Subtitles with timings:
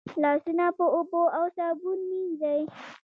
[0.21, 2.61] لاسونه په اوبو او صابون مینځئ.